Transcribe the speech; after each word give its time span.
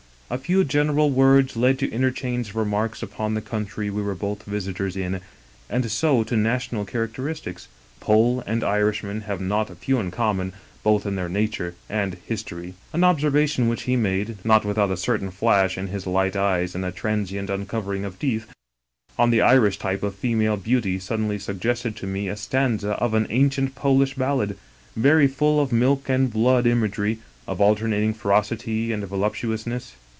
A 0.33 0.37
few 0.37 0.63
general 0.63 1.09
words 1.09 1.57
led 1.57 1.77
to 1.79 1.91
interchange 1.91 2.51
of 2.51 2.55
remarks 2.55 3.03
upon 3.03 3.33
the 3.33 3.41
country 3.41 3.89
we 3.89 4.01
were 4.01 4.15
both 4.15 4.43
visitors 4.43 4.95
in 4.95 5.19
and 5.69 5.91
so 5.91 6.23
to 6.23 6.37
national 6.37 6.85
characteristics— 6.85 7.67
Pole 7.99 8.41
and 8.47 8.63
Irishman 8.63 9.23
have 9.27 9.41
not 9.41 9.69
a 9.69 9.75
few 9.75 9.99
in 9.99 10.09
common, 10.09 10.53
both 10.83 11.05
in 11.05 11.15
their 11.17 11.27
nature 11.27 11.75
and 11.89 12.15
history. 12.25 12.75
An 12.93 13.03
observation 13.03 13.67
which 13.67 13.81
he 13.81 13.97
made, 13.97 14.37
not 14.45 14.63
without 14.63 14.89
a 14.89 14.95
certain 14.95 15.31
flash 15.31 15.77
in 15.77 15.87
his 15.87 16.07
light 16.07 16.37
eyes 16.37 16.75
and 16.75 16.85
a 16.85 16.93
transient 16.93 17.49
uncovering 17.49 18.05
of 18.05 18.17
the 18.17 18.29
teeth, 18.29 18.47
on 19.19 19.31
the 19.31 19.41
Irish 19.41 19.79
type 19.79 20.01
of 20.01 20.15
female 20.15 20.55
beauty 20.55 20.97
suddenly 20.97 21.39
suggested 21.39 21.93
to 21.97 22.07
me 22.07 22.29
a 22.29 22.37
stanza 22.37 22.91
of 22.91 23.13
an 23.13 23.27
ancient 23.29 23.75
Polish 23.75 24.13
ballad, 24.13 24.55
very 24.95 25.27
full 25.27 25.59
of 25.59 25.73
milk 25.73 26.07
and 26.07 26.31
blood 26.31 26.65
imagery, 26.65 27.19
of 27.49 27.59
alternating 27.59 28.13
ferocity 28.13 28.93
and 28.93 29.03
voluptuousness. 29.05 29.91